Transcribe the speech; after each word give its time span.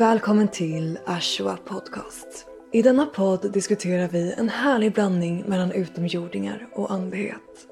Välkommen 0.00 0.48
till 0.48 0.98
Ashwa 1.06 1.56
Podcast. 1.64 2.46
I 2.72 2.82
denna 2.82 3.06
podd 3.06 3.52
diskuterar 3.52 4.08
vi 4.08 4.32
en 4.32 4.48
härlig 4.48 4.92
blandning 4.92 5.44
mellan 5.46 5.72
utomjordingar 5.72 6.68
och 6.72 6.92
andlighet. 6.92 7.66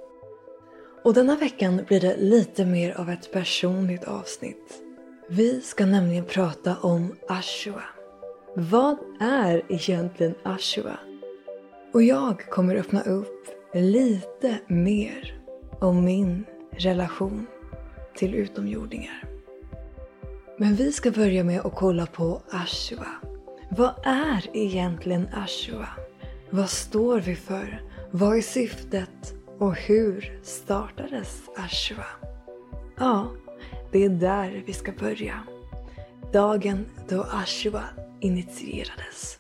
Och 1.05 1.15
denna 1.15 1.37
veckan 1.37 1.81
blir 1.87 2.01
det 2.01 2.17
lite 2.17 2.65
mer 2.65 3.01
av 3.01 3.11
ett 3.11 3.33
personligt 3.33 4.05
avsnitt. 4.05 4.83
Vi 5.29 5.61
ska 5.61 5.87
nämligen 5.87 6.25
prata 6.25 6.77
om 6.77 7.15
Ashwa. 7.29 7.83
Vad 8.57 8.97
är 9.21 9.63
egentligen 9.69 10.35
Ashwa? 10.43 10.99
Och 11.93 12.03
jag 12.03 12.51
kommer 12.51 12.77
öppna 12.77 13.03
upp 13.03 13.47
lite 13.75 14.59
mer 14.67 15.41
om 15.81 16.05
min 16.05 16.45
relation 16.71 17.47
till 18.15 18.35
utomjordingar. 18.35 19.38
Men 20.61 20.75
vi 20.75 20.93
ska 20.93 21.11
börja 21.11 21.45
med 21.45 21.61
att 21.61 21.75
kolla 21.75 22.07
på 22.07 22.43
Ashua. 22.51 23.07
Vad 23.71 23.95
är 24.05 24.57
egentligen 24.57 25.29
Ashua? 25.35 25.89
Vad 26.51 26.71
står 26.71 27.21
vi 27.21 27.37
för? 27.37 27.83
Vad 28.11 28.37
är 28.37 28.41
syftet? 28.41 29.35
Och 29.59 29.75
hur 29.77 30.41
startades 30.43 31.43
Ashua? 31.57 32.07
Ja, 32.97 33.29
det 33.93 34.05
är 34.05 34.09
där 34.09 34.63
vi 34.67 34.73
ska 34.73 34.93
börja. 34.93 35.35
Dagen 36.33 36.87
då 37.09 37.23
Ashua 37.23 37.85
initierades. 38.21 39.39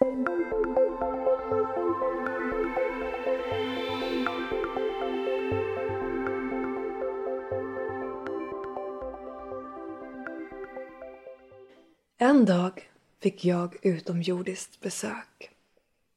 En 12.38 12.44
dag 12.44 12.90
fick 13.22 13.44
jag 13.44 13.76
utomjordiskt 13.82 14.80
besök 14.80 15.50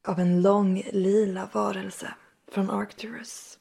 av 0.08 0.20
en 0.20 0.42
lång 0.42 0.84
lila 0.92 1.50
varelse 1.54 2.14
från 2.52 2.70
Arcturus. 2.70 3.60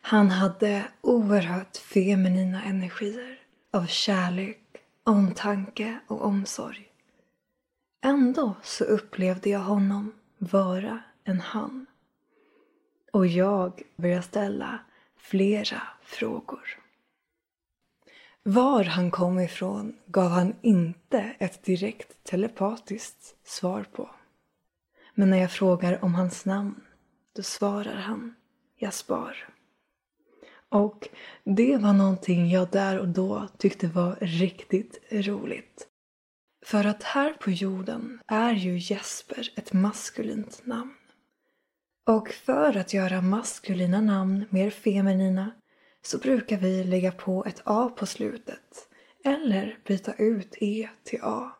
Han 0.00 0.30
hade 0.30 0.84
oerhört 1.00 1.76
feminina 1.76 2.64
energier 2.64 3.38
av 3.72 3.86
kärlek, 3.86 4.60
omtanke 5.04 5.98
och 6.06 6.24
omsorg. 6.24 6.88
Ändå 8.04 8.54
så 8.62 8.84
upplevde 8.84 9.50
jag 9.50 9.60
honom 9.60 10.12
vara 10.38 11.02
en 11.24 11.40
han. 11.40 11.86
Och 13.12 13.26
jag 13.26 13.82
började 13.96 14.22
ställa 14.22 14.78
flera 15.16 15.82
frågor. 16.02 16.78
Var 18.42 18.84
han 18.84 19.10
kom 19.10 19.40
ifrån 19.40 19.96
gav 20.06 20.30
han 20.30 20.54
inte 20.62 21.34
ett 21.38 21.64
direkt 21.64 22.24
telepatiskt 22.24 23.36
svar 23.46 23.86
på. 23.92 24.10
Men 25.14 25.30
när 25.30 25.38
jag 25.38 25.52
frågar 25.52 26.04
om 26.04 26.14
hans 26.14 26.44
namn, 26.44 26.80
då 27.36 27.42
svarar 27.42 27.94
han 27.94 28.34
Jaspar. 28.76 29.48
Och 30.68 31.08
det 31.44 31.76
var 31.76 31.92
någonting 31.92 32.50
jag 32.50 32.70
där 32.70 32.98
och 32.98 33.08
då 33.08 33.48
tyckte 33.58 33.86
var 33.86 34.16
riktigt 34.20 34.98
roligt. 35.10 35.86
För 36.66 36.84
att 36.84 37.02
här 37.02 37.32
på 37.32 37.50
jorden 37.50 38.20
är 38.26 38.52
ju 38.52 38.78
Jesper 38.78 39.52
ett 39.56 39.72
maskulint 39.72 40.66
namn. 40.66 40.94
Och 42.06 42.28
för 42.28 42.76
att 42.76 42.94
göra 42.94 43.20
maskulina 43.20 44.00
namn 44.00 44.44
mer 44.50 44.70
feminina 44.70 45.50
så 46.08 46.18
brukar 46.18 46.56
vi 46.56 46.84
lägga 46.84 47.12
på 47.12 47.44
ett 47.44 47.62
A 47.64 47.90
på 47.96 48.06
slutet 48.06 48.88
eller 49.24 49.78
byta 49.86 50.14
ut 50.14 50.56
E 50.60 50.88
till 51.04 51.20
A. 51.22 51.50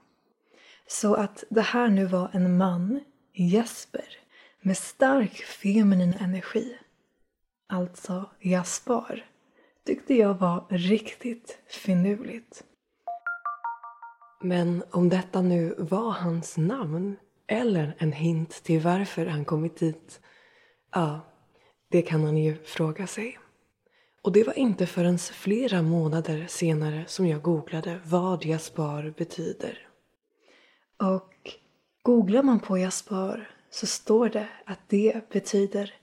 Så 0.86 1.14
att 1.14 1.44
det 1.48 1.60
här 1.60 1.88
nu 1.88 2.06
var 2.06 2.30
en 2.32 2.56
man, 2.56 3.00
Jesper, 3.32 4.04
med 4.60 4.76
stark 4.76 5.36
feminin 5.36 6.14
energi. 6.20 6.78
Alltså 7.68 8.30
Jaspar, 8.40 9.24
tyckte 9.86 10.14
jag 10.14 10.34
var 10.34 10.66
riktigt 10.70 11.58
finurligt. 11.66 12.64
Men 14.42 14.84
om 14.90 15.08
detta 15.08 15.42
nu 15.42 15.74
var 15.78 16.10
hans 16.10 16.56
namn 16.56 17.16
eller 17.46 17.96
en 17.98 18.12
hint 18.12 18.62
till 18.62 18.80
varför 18.80 19.26
han 19.26 19.44
kommit 19.44 19.76
dit, 19.76 20.20
ja, 20.94 21.20
det 21.90 22.02
kan 22.02 22.24
han 22.24 22.36
ju 22.36 22.64
fråga 22.64 23.06
sig. 23.06 23.38
Och 24.28 24.34
det 24.34 24.44
var 24.44 24.58
inte 24.58 24.86
förrän 24.86 25.18
flera 25.18 25.82
månader 25.82 26.46
senare 26.48 27.04
som 27.06 27.26
jag 27.26 27.42
googlade 27.42 28.00
vad 28.04 28.44
Jaspar 28.44 29.14
betyder. 29.16 29.88
Och 31.02 31.56
googlar 32.02 32.42
man 32.42 32.60
på 32.60 32.78
Jaspar 32.78 33.50
så 33.70 33.86
står 33.86 34.28
det 34.28 34.48
att 34.64 34.78
det 34.88 35.30
betyder 35.30 35.94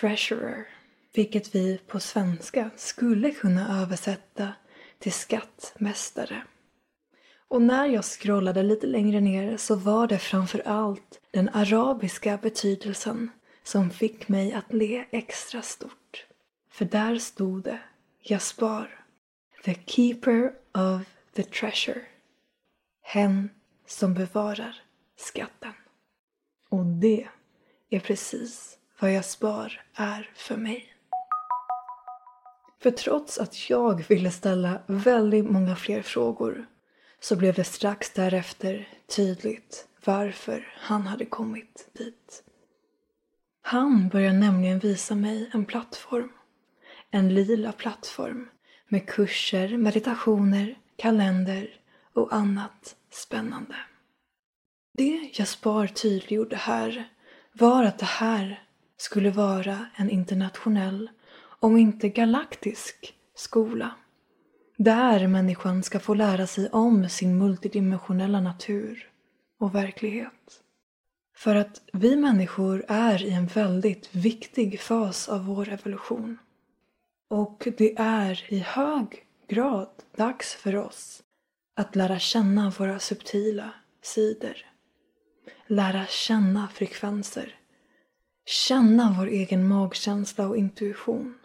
treasurer. 0.00 0.68
Vilket 1.14 1.54
vi 1.54 1.78
på 1.86 2.00
svenska 2.00 2.70
skulle 2.76 3.30
kunna 3.30 3.82
översätta 3.82 4.52
till 4.98 5.12
skattmästare. 5.12 6.42
Och 7.48 7.62
när 7.62 7.86
jag 7.86 8.04
scrollade 8.04 8.62
lite 8.62 8.86
längre 8.86 9.20
ner 9.20 9.56
så 9.56 9.74
var 9.74 10.06
det 10.06 10.18
framför 10.18 10.62
allt 10.68 11.20
den 11.30 11.48
arabiska 11.48 12.38
betydelsen 12.42 13.30
som 13.64 13.90
fick 13.90 14.28
mig 14.28 14.52
att 14.52 14.72
le 14.72 15.04
extra 15.10 15.62
stort. 15.62 16.26
För 16.74 16.84
där 16.84 17.18
stod 17.18 17.62
det 17.62 17.78
Jaspar, 18.20 19.04
the 19.64 19.74
keeper 19.86 20.52
of 20.72 21.02
the 21.34 21.42
treasure. 21.42 22.00
Hen 23.02 23.50
som 23.86 24.14
bevarar 24.14 24.82
skatten. 25.16 25.72
Och 26.68 26.86
det 26.86 27.28
är 27.90 28.00
precis 28.00 28.78
vad 29.00 29.12
Jaspar 29.12 29.82
är 29.94 30.30
för 30.34 30.56
mig. 30.56 30.94
För 32.82 32.90
trots 32.90 33.38
att 33.38 33.70
jag 33.70 34.08
ville 34.08 34.30
ställa 34.30 34.82
väldigt 34.86 35.50
många 35.50 35.76
fler 35.76 36.02
frågor 36.02 36.66
så 37.20 37.36
blev 37.36 37.54
det 37.54 37.64
strax 37.64 38.10
därefter 38.10 38.88
tydligt 39.06 39.88
varför 40.04 40.74
han 40.76 41.06
hade 41.06 41.24
kommit 41.24 41.88
dit. 41.92 42.42
Han 43.62 44.08
började 44.08 44.38
nämligen 44.38 44.78
visa 44.78 45.14
mig 45.14 45.50
en 45.52 45.64
plattform 45.64 46.32
en 47.14 47.34
lila 47.34 47.72
plattform 47.72 48.48
med 48.88 49.06
kurser, 49.06 49.76
meditationer, 49.76 50.78
kalender 50.96 51.68
och 52.14 52.34
annat 52.34 52.96
spännande. 53.10 53.74
Det 54.98 55.30
Jaspar 55.34 55.86
tydliggjorde 55.86 56.56
här 56.56 57.08
var 57.52 57.84
att 57.84 57.98
det 57.98 58.04
här 58.04 58.62
skulle 58.96 59.30
vara 59.30 59.86
en 59.96 60.10
internationell, 60.10 61.10
om 61.60 61.76
inte 61.76 62.08
galaktisk, 62.08 63.14
skola. 63.34 63.90
Där 64.76 65.26
människan 65.26 65.82
ska 65.82 66.00
få 66.00 66.14
lära 66.14 66.46
sig 66.46 66.68
om 66.68 67.08
sin 67.08 67.38
multidimensionella 67.38 68.40
natur 68.40 69.08
och 69.58 69.74
verklighet. 69.74 70.62
För 71.36 71.54
att 71.54 71.80
vi 71.92 72.16
människor 72.16 72.84
är 72.88 73.22
i 73.22 73.30
en 73.30 73.46
väldigt 73.46 74.14
viktig 74.14 74.80
fas 74.80 75.28
av 75.28 75.46
vår 75.46 75.68
evolution. 75.68 76.38
Och 77.34 77.68
det 77.76 77.94
är 77.98 78.44
i 78.48 78.58
hög 78.58 79.26
grad 79.48 79.88
dags 80.16 80.54
för 80.54 80.76
oss 80.76 81.22
att 81.76 81.96
lära 81.96 82.18
känna 82.18 82.70
våra 82.70 82.98
subtila 82.98 83.70
sidor. 84.02 84.56
Lära 85.66 86.06
känna 86.06 86.68
frekvenser. 86.68 87.58
Känna 88.46 89.14
vår 89.18 89.26
egen 89.26 89.68
magkänsla 89.68 90.48
och 90.48 90.56
intuition. 90.56 91.38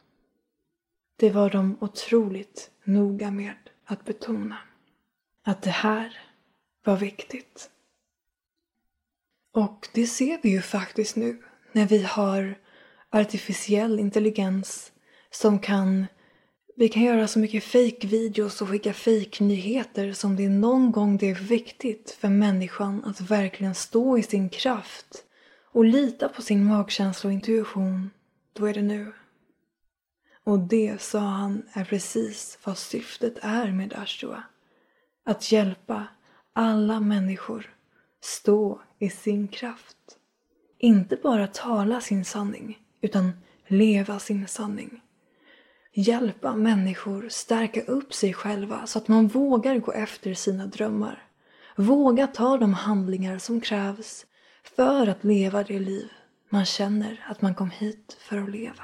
Det 1.16 1.30
var 1.30 1.50
de 1.50 1.78
otroligt 1.82 2.72
noga 2.84 3.32
med 3.32 3.70
att 3.86 4.06
betona. 4.06 4.58
Att 5.44 5.62
det 5.62 5.70
här 5.70 6.18
var 6.84 6.98
viktigt. 6.98 7.70
Och 9.54 9.88
det 9.94 10.08
ser 10.08 10.40
vi 10.44 10.50
ju 10.50 10.62
faktiskt 10.62 11.16
nu 11.16 11.44
när 11.72 11.86
vi 11.86 12.04
har 12.04 12.60
artificiell 13.10 14.00
intelligens 14.00 14.92
som 15.32 15.60
kan 15.60 16.06
vi 16.80 16.90
kan 16.90 17.04
göra 17.04 17.28
så 17.28 17.40
mycket 17.40 17.64
fake-videos 17.64 18.62
och 18.62 18.70
skicka 18.70 18.94
fake-nyheter 18.94 20.14
som 20.14 20.36
det 20.36 20.46
är 20.46 20.50
någon 20.50 20.92
gång 20.92 21.18
det 21.18 21.30
är 21.30 21.36
viktigt 21.36 22.18
för 22.20 22.30
människan 22.30 23.04
att 23.06 23.22
verkligen 23.22 23.76
stå 23.76 24.18
i 24.18 24.24
sin 24.24 24.50
kraft 24.50 25.24
och 25.72 25.86
lita 25.86 26.30
på 26.30 26.42
sin 26.42 26.66
magkänsla 26.66 27.28
och 27.28 27.34
intuition, 27.34 28.10
då 28.54 28.66
är 28.66 28.74
det 28.74 28.82
nu. 28.82 29.14
Och 30.44 30.60
det, 30.60 31.02
sa 31.02 31.20
han, 31.20 31.64
är 31.74 31.86
precis 31.86 32.60
vad 32.64 32.78
syftet 32.78 33.38
är 33.42 33.72
med 33.72 33.94
Ashua. 33.94 34.44
Att 35.26 35.52
hjälpa 35.52 36.08
alla 36.54 37.00
människor 37.00 37.74
stå 38.22 38.82
i 39.00 39.10
sin 39.10 39.48
kraft. 39.48 39.98
Inte 40.78 41.16
bara 41.16 41.48
tala 41.48 42.02
sin 42.02 42.26
sanning, 42.26 42.80
utan 43.02 43.32
leva 43.68 44.20
sin 44.20 44.48
sanning 44.48 45.02
hjälpa 45.94 46.56
människor 46.56 47.30
stärka 47.30 47.82
upp 47.82 48.14
sig 48.14 48.34
själva 48.34 48.88
så 48.88 48.98
att 48.98 49.08
man 49.08 49.28
vågar 49.28 49.78
gå 49.78 49.92
efter 49.92 50.34
sina 50.34 50.66
drömmar. 50.66 51.24
Våga 51.76 52.28
ta 52.28 52.58
de 52.58 52.74
handlingar 52.74 53.38
som 53.38 53.62
krävs 53.62 54.26
för 54.64 55.08
att 55.08 55.24
leva 55.24 55.64
det 55.64 55.80
liv 55.80 56.10
man 56.50 56.66
känner 56.66 57.26
att 57.28 57.42
man 57.42 57.56
kom 57.56 57.70
hit 57.70 58.18
för 58.20 58.38
att 58.38 58.50
leva. 58.50 58.84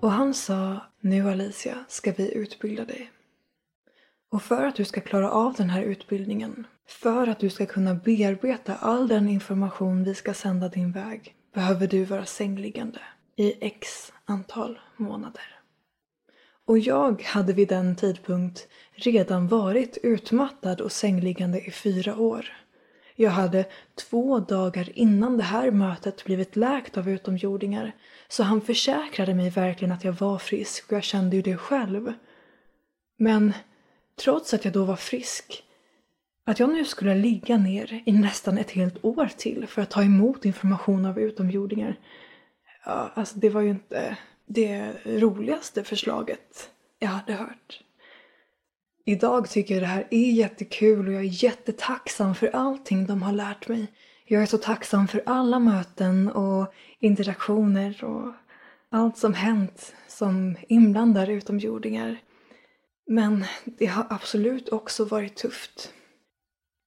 Och 0.00 0.10
han 0.10 0.34
sa, 0.34 0.80
nu 1.00 1.30
Alicia 1.30 1.84
ska 1.88 2.12
vi 2.12 2.34
utbilda 2.34 2.84
dig. 2.84 3.10
Och 4.30 4.42
för 4.42 4.66
att 4.66 4.76
du 4.76 4.84
ska 4.84 5.00
klara 5.00 5.30
av 5.30 5.54
den 5.54 5.70
här 5.70 5.82
utbildningen, 5.82 6.66
för 6.86 7.26
att 7.26 7.38
du 7.38 7.50
ska 7.50 7.66
kunna 7.66 7.94
bearbeta 7.94 8.76
all 8.76 9.08
den 9.08 9.28
information 9.28 10.04
vi 10.04 10.14
ska 10.14 10.34
sända 10.34 10.68
din 10.68 10.92
väg, 10.92 11.34
behöver 11.54 11.86
du 11.86 12.04
vara 12.04 12.26
sängliggande 12.26 13.00
i 13.36 13.66
x 13.66 14.12
antal 14.24 14.78
månader. 14.96 15.58
Och 16.64 16.78
jag 16.78 17.22
hade 17.22 17.52
vid 17.52 17.68
den 17.68 17.96
tidpunkt 17.96 18.68
redan 18.92 19.48
varit 19.48 19.98
utmattad 20.02 20.80
och 20.80 20.92
sängliggande 20.92 21.60
i 21.60 21.70
fyra 21.70 22.16
år. 22.16 22.46
Jag 23.16 23.30
hade 23.30 23.64
två 23.94 24.38
dagar 24.38 24.98
innan 24.98 25.36
det 25.36 25.44
här 25.44 25.70
mötet 25.70 26.24
blivit 26.24 26.56
läkt 26.56 26.96
av 26.96 27.08
utomjordingar 27.08 27.92
så 28.28 28.42
han 28.42 28.60
försäkrade 28.60 29.34
mig 29.34 29.50
verkligen 29.50 29.92
att 29.92 30.04
jag 30.04 30.12
var 30.12 30.38
frisk 30.38 30.86
och 30.86 30.96
jag 30.96 31.04
kände 31.04 31.36
ju 31.36 31.42
det 31.42 31.56
själv. 31.56 32.12
Men 33.16 33.52
trots 34.16 34.54
att 34.54 34.64
jag 34.64 34.74
då 34.74 34.84
var 34.84 34.96
frisk, 34.96 35.64
att 36.44 36.60
jag 36.60 36.72
nu 36.72 36.84
skulle 36.84 37.14
ligga 37.14 37.56
ner 37.56 38.02
i 38.06 38.12
nästan 38.12 38.58
ett 38.58 38.70
helt 38.70 39.04
år 39.04 39.30
till 39.36 39.66
för 39.66 39.82
att 39.82 39.90
ta 39.90 40.02
emot 40.02 40.44
information 40.44 41.06
av 41.06 41.18
utomjordingar. 41.18 41.98
Ja, 42.84 43.12
alltså 43.14 43.38
det 43.38 43.50
var 43.50 43.60
ju 43.60 43.70
inte 43.70 44.16
det 44.46 44.92
roligaste 45.04 45.84
förslaget 45.84 46.70
jag 46.98 47.08
hade 47.08 47.32
hört. 47.32 47.80
Idag 49.04 49.50
tycker 49.50 49.74
jag 49.74 49.82
det 49.82 49.86
här 49.86 50.06
är 50.10 50.30
jättekul 50.30 51.08
och 51.08 51.12
jag 51.12 51.20
är 51.20 51.44
jättetacksam 51.44 52.34
för 52.34 52.56
allting 52.56 53.06
de 53.06 53.22
har 53.22 53.32
lärt 53.32 53.68
mig. 53.68 53.86
Jag 54.24 54.42
är 54.42 54.46
så 54.46 54.58
tacksam 54.58 55.08
för 55.08 55.22
alla 55.26 55.58
möten 55.58 56.30
och 56.30 56.74
interaktioner 57.00 58.04
och 58.04 58.32
allt 58.90 59.18
som 59.18 59.34
hänt 59.34 59.94
som 60.08 60.56
inblandar 60.68 61.30
utomjordingar. 61.30 62.20
Men 63.06 63.44
det 63.64 63.86
har 63.86 64.06
absolut 64.10 64.68
också 64.68 65.04
varit 65.04 65.36
tufft. 65.36 65.92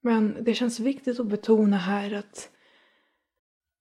Men 0.05 0.43
det 0.43 0.53
känns 0.53 0.79
viktigt 0.79 1.19
att 1.19 1.27
betona 1.27 1.77
här 1.77 2.13
att 2.13 2.49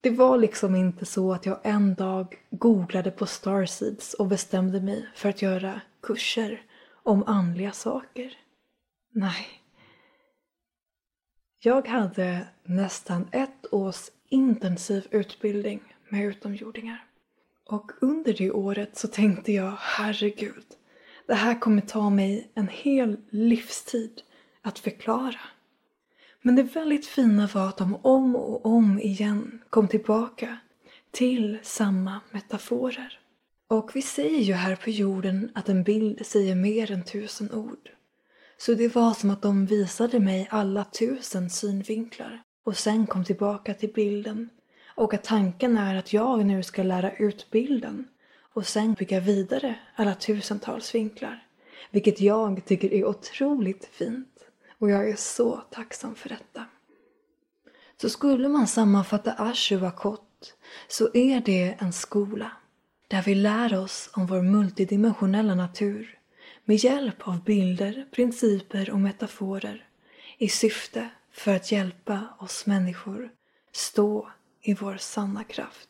det 0.01 0.09
var 0.09 0.37
liksom 0.37 0.75
inte 0.75 1.05
så 1.05 1.33
att 1.33 1.45
jag 1.45 1.59
en 1.63 1.95
dag 1.95 2.35
googlade 2.49 3.11
på 3.11 3.25
Starseeds 3.25 4.13
och 4.13 4.27
bestämde 4.27 4.81
mig 4.81 5.07
för 5.15 5.29
att 5.29 5.41
göra 5.41 5.81
kurser 6.01 6.61
om 7.03 7.23
andliga 7.27 7.71
saker. 7.71 8.37
Nej. 9.11 9.47
Jag 11.59 11.87
hade 11.87 12.47
nästan 12.63 13.27
ett 13.31 13.73
års 13.73 14.09
intensiv 14.29 15.07
utbildning 15.11 15.95
med 16.09 16.25
utomjordingar. 16.25 17.05
Och 17.65 17.91
under 18.01 18.33
det 18.33 18.51
året 18.51 18.97
så 18.97 19.07
tänkte 19.07 19.51
jag, 19.51 19.77
herregud, 19.79 20.65
det 21.27 21.35
här 21.35 21.59
kommer 21.59 21.81
ta 21.81 22.09
mig 22.09 22.51
en 22.53 22.67
hel 22.67 23.17
livstid 23.29 24.21
att 24.61 24.79
förklara. 24.79 25.39
Men 26.45 26.55
det 26.55 26.63
väldigt 26.63 27.05
fina 27.05 27.49
var 27.53 27.67
att 27.67 27.77
de 27.77 27.95
om 28.01 28.35
och 28.35 28.65
om 28.65 28.99
igen 28.99 29.61
kom 29.69 29.87
tillbaka 29.87 30.57
till 31.11 31.57
samma 31.63 32.19
metaforer. 32.31 33.19
Och 33.67 33.91
vi 33.93 34.01
säger 34.01 34.39
ju 34.39 34.53
här 34.53 34.75
på 34.75 34.89
jorden 34.89 35.51
att 35.55 35.69
en 35.69 35.83
bild 35.83 36.25
säger 36.25 36.55
mer 36.55 36.91
än 36.91 37.03
tusen 37.03 37.51
ord. 37.51 37.89
Så 38.57 38.73
det 38.73 38.95
var 38.95 39.13
som 39.13 39.29
att 39.29 39.41
de 39.41 39.65
visade 39.65 40.19
mig 40.19 40.47
alla 40.51 40.83
tusen 40.83 41.49
synvinklar 41.49 42.43
och 42.63 42.77
sen 42.77 43.07
kom 43.07 43.25
tillbaka 43.25 43.73
till 43.73 43.93
bilden. 43.93 44.49
Och 44.95 45.13
att 45.13 45.23
tanken 45.23 45.77
är 45.77 45.95
att 45.95 46.13
jag 46.13 46.45
nu 46.45 46.63
ska 46.63 46.83
lära 46.83 47.11
ut 47.15 47.47
bilden 47.51 48.07
och 48.53 48.67
sen 48.67 48.93
bygga 48.93 49.19
vidare 49.19 49.75
alla 49.95 50.15
tusentals 50.15 50.95
vinklar. 50.95 51.47
Vilket 51.91 52.21
jag 52.21 52.65
tycker 52.65 52.93
är 52.93 53.05
otroligt 53.05 53.85
fint. 53.85 54.34
Och 54.77 54.89
jag 54.89 55.09
är 55.09 55.15
så 55.15 55.61
tacksam 55.71 56.15
för 56.15 56.29
detta. 56.29 56.65
Så 58.01 58.09
skulle 58.09 58.49
man 58.49 58.67
sammanfatta 58.67 59.31
Ashua 59.31 59.91
kort 59.91 60.53
så 60.87 61.09
är 61.13 61.41
det 61.41 61.75
en 61.79 61.93
skola 61.93 62.51
där 63.07 63.21
vi 63.21 63.35
lär 63.35 63.79
oss 63.79 64.09
om 64.13 64.27
vår 64.27 64.41
multidimensionella 64.41 65.55
natur 65.55 66.19
med 66.65 66.77
hjälp 66.77 67.27
av 67.27 67.43
bilder, 67.43 68.07
principer 68.11 68.89
och 68.89 68.99
metaforer 68.99 69.87
i 70.37 70.49
syfte 70.49 71.09
för 71.31 71.55
att 71.55 71.71
hjälpa 71.71 72.27
oss 72.39 72.65
människor 72.65 73.31
stå 73.71 74.31
i 74.61 74.73
vår 74.73 74.97
sanna 74.97 75.43
kraft, 75.43 75.89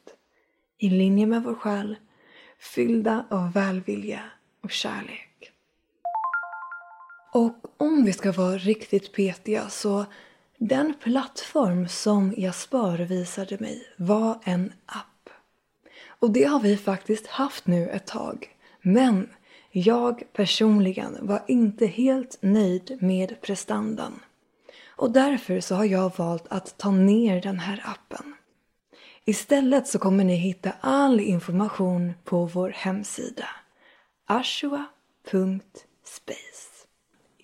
i 0.78 0.90
linje 0.90 1.26
med 1.26 1.44
vår 1.44 1.56
själ, 1.56 1.98
fyllda 2.60 3.26
av 3.30 3.54
välvilja 3.54 4.22
och 4.62 4.72
kärlek. 4.72 5.25
Och 7.36 7.56
om 7.78 8.06
vi 8.06 8.14
ska 8.14 8.32
vara 8.32 8.58
riktigt 8.58 9.14
petiga 9.14 9.70
så 9.70 10.06
den 10.58 10.94
plattform 11.04 11.88
som 11.88 12.34
Jasper 12.38 12.98
visade 12.98 13.58
mig 13.60 13.88
var 13.98 14.40
en 14.44 14.74
app. 14.86 15.30
Och 16.08 16.32
det 16.32 16.44
har 16.44 16.60
vi 16.60 16.78
faktiskt 16.78 17.28
haft 17.28 17.68
nu 17.68 17.90
ett 17.90 18.08
tag. 18.08 18.56
Men 18.82 19.30
jag 19.72 20.24
personligen 20.34 21.18
var 21.22 21.44
inte 21.48 21.86
helt 21.86 22.38
nöjd 22.42 22.98
med 23.02 23.42
prestandan. 23.42 24.20
Och 24.88 25.12
därför 25.12 25.60
så 25.60 25.76
har 25.76 25.86
jag 25.86 26.18
valt 26.18 26.48
att 26.50 26.78
ta 26.78 26.92
ner 26.92 27.42
den 27.42 27.60
här 27.60 27.84
appen. 27.86 28.36
Istället 29.26 29.88
så 29.88 30.00
kommer 30.00 30.24
ni 30.24 30.36
hitta 30.36 30.72
all 30.82 31.20
information 31.20 32.14
på 32.24 32.46
vår 32.46 32.70
hemsida 32.70 33.48
ashua.space 34.26 35.76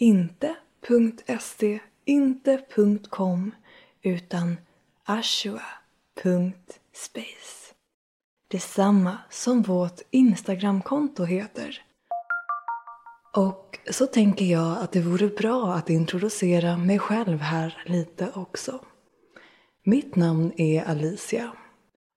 inte 0.02 0.56
inte.com 0.88 1.80
inte 2.06 2.62
.com 3.10 3.52
utan 4.02 4.58
ashua.space. 5.04 6.54
Detsamma 8.48 9.18
som 9.30 9.62
vårt 9.62 10.02
Instagramkonto 10.12 11.24
heter. 11.24 11.82
Och 13.36 13.80
så 13.92 14.08
tänker 14.08 14.46
jag 14.46 14.78
att 14.78 14.92
det 14.92 15.02
vore 15.02 15.28
bra 15.28 15.74
att 15.74 15.90
introducera 15.90 16.78
mig 16.78 17.00
själv 17.00 17.40
här 17.40 17.84
lite 17.86 18.32
också. 18.36 18.86
Mitt 19.84 20.16
namn 20.16 20.52
är 20.58 20.84
Alicia. 20.84 21.52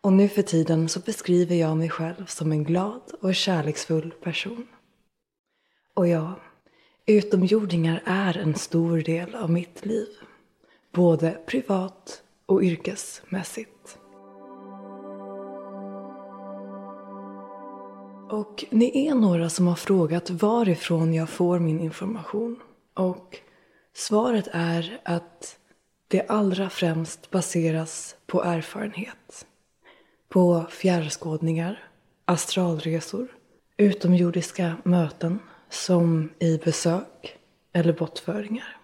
Och 0.01 0.13
nu 0.13 0.29
för 0.29 0.43
tiden 0.43 0.89
så 0.89 1.01
beskriver 1.01 1.57
jag 1.57 1.77
mig 1.77 1.91
själv 1.91 2.27
som 2.27 2.53
en 2.53 2.65
glad 2.65 3.03
och 3.21 3.35
kärleksfull 3.35 4.11
person. 4.11 4.67
Och 5.95 6.09
ja, 6.09 6.41
Utomjordingar 7.07 8.03
är 8.05 8.39
en 8.39 8.55
stor 8.55 8.99
del 8.99 9.35
av 9.35 9.51
mitt 9.51 9.87
liv. 9.87 10.07
Både 10.93 11.31
privat 11.47 12.23
och 12.47 12.63
yrkesmässigt. 12.63 13.99
Och 18.31 18.65
ni 18.71 19.07
är 19.09 19.15
några 19.15 19.51
som 19.51 19.67
har 19.67 19.75
frågat 19.75 20.31
varifrån 20.31 21.15
jag 21.15 21.29
får 21.29 21.59
min 21.59 21.81
information. 21.81 22.61
Och 22.95 23.39
svaret 23.95 24.49
är 24.53 25.01
att 25.03 25.59
det 26.09 26.27
allra 26.29 26.71
främst 26.71 27.31
baseras 27.31 28.17
på 28.27 28.45
erfarenhet. 28.45 29.47
På 30.29 30.67
fjärrskådningar, 30.71 31.89
astralresor, 32.25 33.29
utomjordiska 33.77 34.77
möten 34.85 35.39
som 35.75 36.31
i 36.39 36.59
besök 36.59 37.39
eller 37.73 37.93
bortföringar. 37.93 38.77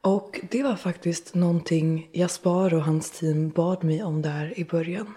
Och 0.00 0.40
det 0.50 0.62
var 0.62 0.76
faktiskt 0.76 1.34
någonting 1.34 2.10
Jaspar 2.12 2.74
och 2.74 2.82
hans 2.82 3.10
team 3.10 3.50
bad 3.50 3.84
mig 3.84 4.02
om 4.02 4.22
där 4.22 4.58
i 4.58 4.64
början. 4.64 5.14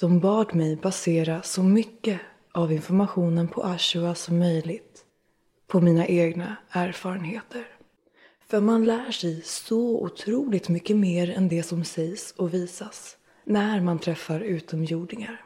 De 0.00 0.20
bad 0.20 0.54
mig 0.54 0.76
basera 0.76 1.42
så 1.42 1.62
mycket 1.62 2.20
av 2.52 2.72
informationen 2.72 3.48
på 3.48 3.62
Ashua 3.62 4.14
som 4.14 4.38
möjligt 4.38 5.04
på 5.66 5.80
mina 5.80 6.06
egna 6.06 6.56
erfarenheter. 6.70 7.64
För 8.48 8.60
man 8.60 8.84
lär 8.84 9.10
sig 9.10 9.42
så 9.42 10.00
otroligt 10.00 10.68
mycket 10.68 10.96
mer 10.96 11.30
än 11.30 11.48
det 11.48 11.62
som 11.62 11.84
sägs 11.84 12.34
och 12.36 12.54
visas 12.54 13.16
när 13.44 13.80
man 13.80 13.98
träffar 13.98 14.40
utomjordingar. 14.40 15.44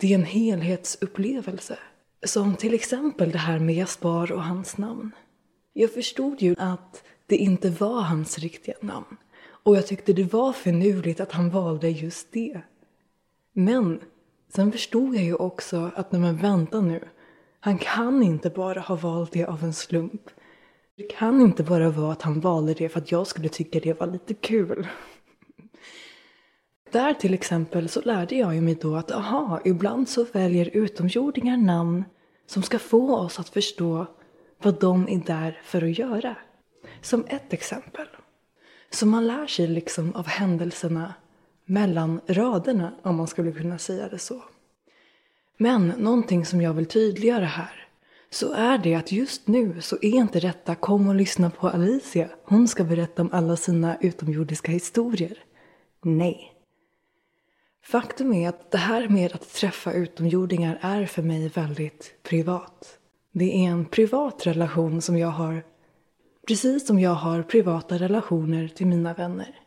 Det 0.00 0.12
är 0.12 0.14
en 0.14 0.24
helhetsupplevelse 0.24 1.78
som 2.26 2.56
till 2.56 2.74
exempel 2.74 3.30
det 3.30 3.38
här 3.38 3.58
med 3.58 3.74
Jaspar 3.74 4.32
och 4.32 4.42
hans 4.42 4.78
namn. 4.78 5.10
Jag 5.72 5.92
förstod 5.92 6.42
ju 6.42 6.54
att 6.58 7.02
det 7.26 7.36
inte 7.36 7.70
var 7.70 8.00
hans 8.00 8.38
riktiga 8.38 8.74
namn. 8.80 9.16
Och 9.62 9.76
jag 9.76 9.86
tyckte 9.86 10.12
det 10.12 10.32
var 10.32 10.52
finurligt 10.52 11.20
att 11.20 11.32
han 11.32 11.50
valde 11.50 11.90
just 11.90 12.32
det. 12.32 12.60
Men 13.52 14.00
sen 14.48 14.72
förstod 14.72 15.14
jag 15.14 15.24
ju 15.24 15.34
också 15.34 15.90
att 15.94 16.12
när 16.12 16.20
man 16.20 16.36
väntar 16.36 16.82
nu, 16.82 17.08
Han 17.60 17.78
kan 17.78 18.22
inte 18.22 18.50
bara 18.50 18.80
ha 18.80 18.96
valt 18.96 19.32
det 19.32 19.44
av 19.44 19.64
en 19.64 19.74
slump. 19.74 20.30
Det 20.96 21.02
kan 21.02 21.40
inte 21.40 21.62
bara 21.62 21.90
vara 21.90 22.12
att 22.12 22.22
han 22.22 22.40
valde 22.40 22.74
det 22.74 22.88
för 22.88 23.00
att 23.00 23.12
jag 23.12 23.26
skulle 23.26 23.48
tycka 23.48 23.80
det 23.80 24.00
var 24.00 24.06
lite 24.06 24.34
kul. 24.34 24.86
Där 26.92 27.14
till 27.14 27.34
exempel 27.34 27.88
så 27.88 28.00
lärde 28.00 28.34
jag 28.34 28.62
mig 28.62 28.74
då 28.74 28.96
att 28.96 29.12
aha, 29.12 29.60
ibland 29.64 30.08
så 30.08 30.24
väljer 30.32 30.70
utomjordingar 30.72 31.56
namn 31.56 32.04
som 32.46 32.62
ska 32.62 32.78
få 32.78 33.16
oss 33.16 33.38
att 33.38 33.48
förstå 33.48 34.06
vad 34.62 34.80
de 34.80 35.08
är 35.08 35.18
där 35.26 35.60
för 35.64 35.82
att 35.82 35.98
göra. 35.98 36.36
Som 37.02 37.24
ett 37.28 37.52
exempel. 37.52 38.06
Så 38.90 39.06
man 39.06 39.26
lär 39.26 39.46
sig 39.46 39.66
liksom 39.66 40.14
av 40.14 40.26
händelserna 40.26 41.14
mellan 41.64 42.20
raderna, 42.26 42.92
om 43.02 43.16
man 43.16 43.26
skulle 43.26 43.52
kunna 43.52 43.78
säga 43.78 44.08
det 44.08 44.18
så. 44.18 44.42
Men 45.56 45.88
någonting 45.88 46.46
som 46.46 46.60
jag 46.60 46.72
vill 46.72 46.86
tydliggöra 46.86 47.44
här 47.44 47.88
så 48.30 48.52
är 48.52 48.78
det 48.78 48.94
att 48.94 49.12
just 49.12 49.48
nu 49.48 49.80
så 49.80 49.96
är 49.96 50.14
inte 50.14 50.40
detta 50.40 50.74
kom 50.74 51.08
och 51.08 51.14
lyssna 51.14 51.50
på 51.50 51.68
Alicia. 51.68 52.28
Hon 52.44 52.68
ska 52.68 52.84
berätta 52.84 53.22
om 53.22 53.30
alla 53.32 53.56
sina 53.56 53.96
utomjordiska 54.00 54.72
historier. 54.72 55.38
Nej. 56.02 56.57
Faktum 57.90 58.32
är 58.32 58.48
att 58.48 58.70
det 58.70 58.78
här 58.78 59.08
med 59.08 59.34
att 59.34 59.54
träffa 59.54 59.92
utomjordingar 59.92 60.78
är 60.80 61.06
för 61.06 61.22
mig 61.22 61.48
väldigt 61.48 62.14
privat. 62.22 62.98
Det 63.32 63.64
är 63.64 63.68
en 63.68 63.84
privat 63.84 64.46
relation 64.46 65.02
som 65.02 65.18
jag 65.18 65.28
har 65.28 65.62
precis 66.46 66.86
som 66.86 67.00
jag 67.00 67.14
har 67.14 67.42
privata 67.42 67.98
relationer 67.98 68.68
till 68.68 68.86
mina 68.86 69.14
vänner. 69.14 69.60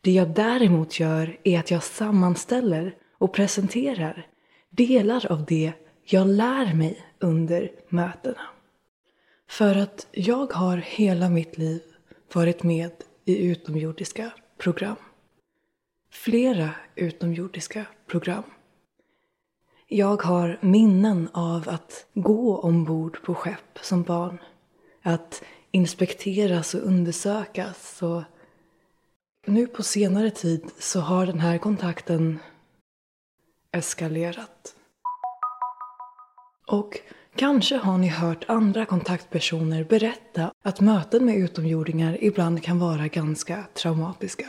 Det 0.00 0.12
jag 0.12 0.34
däremot 0.34 1.00
gör 1.00 1.38
är 1.44 1.58
att 1.58 1.70
jag 1.70 1.82
sammanställer 1.82 2.94
och 3.18 3.32
presenterar 3.32 4.26
delar 4.70 5.32
av 5.32 5.44
det 5.44 5.72
jag 6.04 6.26
lär 6.26 6.74
mig 6.74 7.06
under 7.18 7.70
mötena. 7.88 8.42
För 9.48 9.76
att 9.76 10.06
jag 10.12 10.52
har 10.52 10.76
hela 10.76 11.28
mitt 11.28 11.58
liv 11.58 11.82
varit 12.32 12.62
med 12.62 12.92
i 13.24 13.46
utomjordiska 13.46 14.30
program. 14.58 14.96
Flera 16.10 16.70
utomjordiska 16.94 17.86
program. 18.06 18.42
Jag 19.88 20.22
har 20.22 20.58
minnen 20.60 21.28
av 21.32 21.68
att 21.68 22.06
gå 22.14 22.58
ombord 22.58 23.22
på 23.22 23.34
skepp 23.34 23.78
som 23.80 24.02
barn. 24.02 24.38
Att 25.02 25.42
inspekteras 25.70 26.74
och 26.74 26.80
undersökas. 26.86 28.02
Och 28.02 28.22
nu 29.46 29.66
på 29.66 29.82
senare 29.82 30.30
tid 30.30 30.70
så 30.78 31.00
har 31.00 31.26
den 31.26 31.40
här 31.40 31.58
kontakten 31.58 32.38
eskalerat. 33.72 34.74
Och 36.66 36.98
kanske 37.36 37.76
har 37.76 37.98
ni 37.98 38.08
hört 38.08 38.44
andra 38.48 38.86
kontaktpersoner 38.86 39.84
berätta 39.84 40.52
att 40.62 40.80
möten 40.80 41.24
med 41.24 41.36
utomjordingar 41.36 42.24
ibland 42.24 42.62
kan 42.62 42.78
vara 42.78 43.08
ganska 43.08 43.64
traumatiska. 43.74 44.46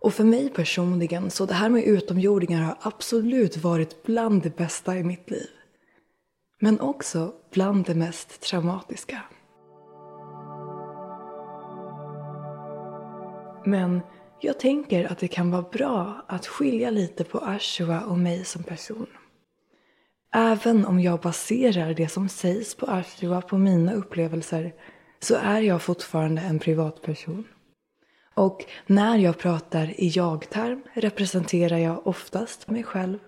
Och 0.00 0.14
för 0.14 0.24
mig 0.24 0.50
personligen, 0.50 1.30
så 1.30 1.46
det 1.46 1.54
här 1.54 1.68
med 1.68 1.84
utomjordingar 1.84 2.62
har 2.62 2.76
absolut 2.80 3.56
varit 3.56 4.02
bland 4.02 4.42
det 4.42 4.56
bästa 4.56 4.96
i 4.96 5.04
mitt 5.04 5.30
liv. 5.30 5.48
Men 6.60 6.80
också 6.80 7.32
bland 7.52 7.86
det 7.86 7.94
mest 7.94 8.40
traumatiska. 8.40 9.22
Men 13.64 14.00
jag 14.40 14.60
tänker 14.60 15.12
att 15.12 15.18
det 15.18 15.28
kan 15.28 15.50
vara 15.50 15.62
bra 15.62 16.24
att 16.28 16.46
skilja 16.46 16.90
lite 16.90 17.24
på 17.24 17.38
Ashua 17.38 18.00
och 18.00 18.18
mig 18.18 18.44
som 18.44 18.62
person. 18.62 19.06
Även 20.34 20.86
om 20.86 21.00
jag 21.00 21.20
baserar 21.20 21.94
det 21.94 22.08
som 22.08 22.28
sägs 22.28 22.74
på 22.74 22.86
Ashua 22.86 23.40
på 23.40 23.58
mina 23.58 23.92
upplevelser 23.92 24.72
så 25.20 25.34
är 25.34 25.60
jag 25.60 25.82
fortfarande 25.82 26.42
en 26.42 26.58
privatperson. 26.58 27.44
Och 28.40 28.64
när 28.86 29.18
jag 29.18 29.38
pratar 29.38 30.00
i 30.00 30.08
jag-term 30.08 30.82
representerar 30.92 31.78
jag 31.78 32.06
oftast 32.06 32.70
mig 32.70 32.82
själv. 32.82 33.18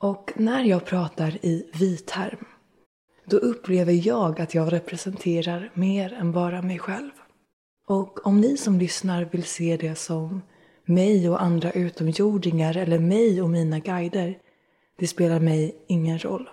Och 0.00 0.32
när 0.36 0.64
jag 0.64 0.84
pratar 0.84 1.38
i 1.42 1.70
vi-term 1.74 2.44
då 3.24 3.36
upplever 3.36 4.06
jag 4.06 4.40
att 4.40 4.54
jag 4.54 4.72
representerar 4.72 5.70
mer 5.74 6.12
än 6.12 6.32
bara 6.32 6.62
mig 6.62 6.78
själv. 6.78 7.10
Och 7.86 8.26
om 8.26 8.40
ni 8.40 8.56
som 8.56 8.78
lyssnar 8.78 9.24
vill 9.24 9.44
se 9.44 9.76
det 9.76 9.94
som 9.94 10.42
mig 10.84 11.30
och 11.30 11.42
andra 11.42 11.70
utomjordingar 11.70 12.76
eller 12.76 12.98
mig 12.98 13.42
och 13.42 13.50
mina 13.50 13.78
guider, 13.78 14.38
det 14.98 15.06
spelar 15.06 15.40
mig 15.40 15.84
ingen 15.88 16.18
roll. 16.18 16.50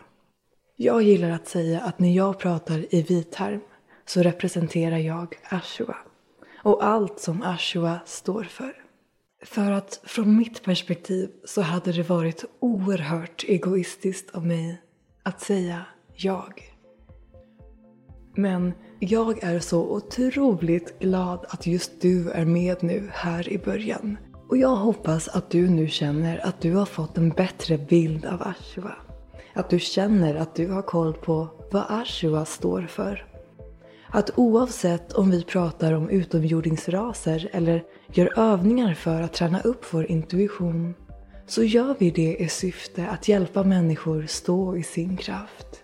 Jag 0.75 1.01
gillar 1.01 1.29
att 1.29 1.47
säga 1.47 1.81
att 1.81 1.99
när 1.99 2.11
jag 2.11 2.39
pratar 2.39 2.95
i 2.95 3.01
vi-term 3.01 3.61
så 4.05 4.21
representerar 4.21 4.97
jag 4.97 5.35
Ashua 5.49 5.97
och 6.67 6.85
allt 6.85 7.19
som 7.19 7.43
Ashua 7.43 7.99
står 8.05 8.43
för. 8.43 8.73
För 9.43 9.71
att 9.71 10.01
från 10.03 10.37
mitt 10.37 10.63
perspektiv 10.63 11.29
så 11.45 11.61
hade 11.61 11.91
det 11.91 12.09
varit 12.09 12.45
oerhört 12.59 13.43
egoistiskt 13.47 14.35
av 14.35 14.45
mig 14.45 14.81
att 15.23 15.41
säga 15.41 15.85
jag. 16.13 16.63
Men 18.35 18.73
jag 18.99 19.43
är 19.43 19.59
så 19.59 19.81
otroligt 19.81 20.99
glad 20.99 21.45
att 21.49 21.67
just 21.67 22.01
du 22.01 22.31
är 22.31 22.45
med 22.45 22.83
nu 22.83 23.09
här 23.13 23.49
i 23.49 23.57
början. 23.57 24.17
Och 24.49 24.57
jag 24.57 24.75
hoppas 24.75 25.27
att 25.27 25.49
du 25.49 25.69
nu 25.69 25.87
känner 25.87 26.45
att 26.47 26.61
du 26.61 26.75
har 26.75 26.85
fått 26.85 27.17
en 27.17 27.29
bättre 27.29 27.77
bild 27.77 28.25
av 28.25 28.41
Ashua. 28.41 28.95
Att 29.53 29.69
du 29.69 29.79
känner 29.79 30.35
att 30.35 30.55
du 30.55 30.67
har 30.71 30.81
koll 30.81 31.13
på 31.13 31.47
vad 31.71 31.85
Ashua 31.89 32.45
står 32.45 32.81
för. 32.81 33.26
Att 34.17 34.31
oavsett 34.35 35.13
om 35.13 35.31
vi 35.31 35.43
pratar 35.43 35.93
om 35.93 36.09
utomjordingsraser 36.09 37.49
eller 37.53 37.83
gör 38.13 38.39
övningar 38.39 38.93
för 38.93 39.21
att 39.21 39.33
träna 39.33 39.61
upp 39.61 39.93
vår 39.93 40.11
intuition 40.11 40.93
så 41.47 41.63
gör 41.63 41.95
vi 41.99 42.11
det 42.11 42.35
i 42.35 42.49
syfte 42.49 43.07
att 43.07 43.27
hjälpa 43.27 43.63
människor 43.63 44.25
stå 44.27 44.77
i 44.77 44.83
sin 44.83 45.17
kraft. 45.17 45.83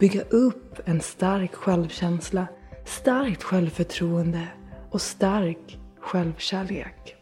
Bygga 0.00 0.22
upp 0.22 0.80
en 0.84 1.00
stark 1.00 1.54
självkänsla, 1.54 2.46
starkt 2.84 3.42
självförtroende 3.42 4.48
och 4.90 5.00
stark 5.00 5.78
självkärlek. 6.00 7.16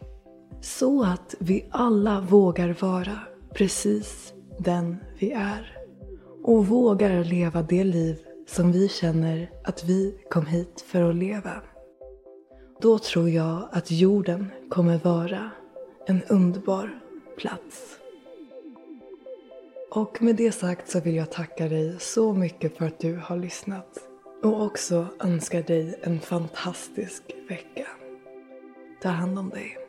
Så 0.61 1.03
att 1.03 1.35
vi 1.39 1.65
alla 1.69 2.21
vågar 2.21 2.75
vara 2.79 3.19
precis 3.53 4.33
den 4.59 4.97
vi 5.19 5.31
är. 5.31 5.77
Och 6.43 6.67
vågar 6.67 7.23
leva 7.23 7.61
det 7.61 7.83
liv 7.83 8.17
som 8.49 8.71
vi 8.71 8.89
känner 8.89 9.51
att 9.63 9.83
vi 9.83 10.17
kom 10.29 10.45
hit 10.45 10.81
för 10.87 11.09
att 11.09 11.15
leva. 11.15 11.61
Då 12.81 12.99
tror 12.99 13.29
jag 13.29 13.69
att 13.71 13.91
jorden 13.91 14.51
kommer 14.69 14.97
vara 14.97 15.51
en 16.07 16.23
underbar 16.23 16.99
plats. 17.37 17.99
Och 19.91 20.21
med 20.21 20.35
det 20.35 20.51
sagt 20.51 20.89
så 20.89 20.99
vill 20.99 21.15
jag 21.15 21.31
tacka 21.31 21.67
dig 21.67 21.95
så 21.99 22.33
mycket 22.33 22.77
för 22.77 22.85
att 22.85 22.99
du 22.99 23.15
har 23.15 23.37
lyssnat. 23.37 23.99
Och 24.43 24.65
också 24.65 25.05
önska 25.19 25.61
dig 25.61 25.99
en 26.01 26.19
fantastisk 26.19 27.23
vecka. 27.49 27.87
Ta 29.01 29.09
hand 29.09 29.39
om 29.39 29.49
dig. 29.49 29.88